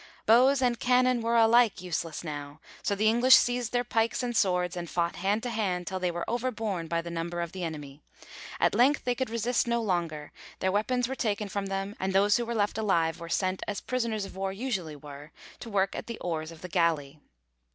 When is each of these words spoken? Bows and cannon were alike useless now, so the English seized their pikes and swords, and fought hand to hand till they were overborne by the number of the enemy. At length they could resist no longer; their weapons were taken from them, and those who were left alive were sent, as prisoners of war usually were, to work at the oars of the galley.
Bows 0.25 0.63
and 0.63 0.79
cannon 0.79 1.21
were 1.21 1.35
alike 1.35 1.79
useless 1.79 2.23
now, 2.23 2.59
so 2.81 2.95
the 2.95 3.07
English 3.07 3.35
seized 3.35 3.71
their 3.71 3.83
pikes 3.83 4.23
and 4.23 4.35
swords, 4.35 4.75
and 4.75 4.89
fought 4.89 5.17
hand 5.17 5.43
to 5.43 5.51
hand 5.51 5.85
till 5.85 5.99
they 5.99 6.09
were 6.09 6.27
overborne 6.27 6.87
by 6.87 7.03
the 7.03 7.11
number 7.11 7.39
of 7.39 7.51
the 7.51 7.63
enemy. 7.63 8.01
At 8.59 8.73
length 8.73 9.03
they 9.05 9.13
could 9.13 9.29
resist 9.29 9.67
no 9.67 9.79
longer; 9.79 10.31
their 10.57 10.71
weapons 10.71 11.07
were 11.07 11.13
taken 11.13 11.49
from 11.49 11.67
them, 11.67 11.95
and 11.99 12.13
those 12.13 12.37
who 12.37 12.47
were 12.47 12.55
left 12.55 12.79
alive 12.79 13.19
were 13.19 13.29
sent, 13.29 13.61
as 13.67 13.79
prisoners 13.79 14.25
of 14.25 14.35
war 14.35 14.51
usually 14.51 14.95
were, 14.95 15.31
to 15.59 15.69
work 15.69 15.95
at 15.95 16.07
the 16.07 16.17
oars 16.17 16.51
of 16.51 16.61
the 16.61 16.67
galley. 16.67 17.19